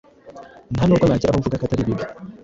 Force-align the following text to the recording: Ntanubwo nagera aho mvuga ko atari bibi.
Ntanubwo 0.73 1.05
nagera 1.05 1.31
aho 1.31 1.39
mvuga 1.41 1.59
ko 1.59 1.63
atari 1.65 1.87
bibi. 1.87 2.03